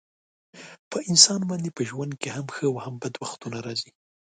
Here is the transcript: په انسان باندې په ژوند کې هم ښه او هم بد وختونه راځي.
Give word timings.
په 0.91 0.97
انسان 1.09 1.41
باندې 1.49 1.69
په 1.77 1.81
ژوند 1.89 2.13
کې 2.21 2.29
هم 2.35 2.47
ښه 2.55 2.65
او 2.71 2.75
هم 2.85 2.93
بد 3.03 3.13
وختونه 3.23 3.57
راځي. 3.65 3.91